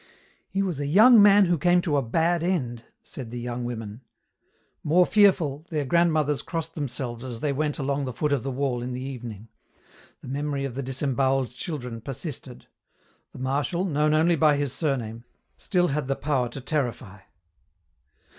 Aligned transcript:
"He 0.49 0.63
was 0.63 0.79
a 0.79 0.87
young 0.87 1.21
man 1.21 1.45
who 1.45 1.59
came 1.59 1.79
to 1.83 1.95
a 1.95 2.01
bad 2.01 2.41
end," 2.41 2.85
said 3.03 3.29
the 3.29 3.39
young 3.39 3.63
women. 3.65 4.01
More 4.83 5.05
fearful, 5.05 5.67
their 5.69 5.85
grandmothers 5.85 6.41
crossed 6.41 6.73
themselves 6.73 7.23
as 7.23 7.39
they 7.39 7.53
went 7.53 7.77
along 7.77 8.05
the 8.05 8.11
foot 8.13 8.31
of 8.31 8.41
the 8.41 8.49
wall 8.49 8.81
in 8.81 8.93
the 8.93 8.99
evening. 9.03 9.49
The 10.21 10.27
memory 10.27 10.65
of 10.65 10.73
the 10.73 10.81
disembowelled 10.81 11.51
children 11.51 12.01
persisted. 12.01 12.65
The 13.31 13.37
Marshal, 13.37 13.85
known 13.85 14.15
only 14.15 14.35
by 14.35 14.55
his 14.57 14.73
surname, 14.73 15.23
still 15.55 15.89
had 15.89 16.07
power 16.19 16.49
to 16.49 16.61
terrify. 16.61 17.19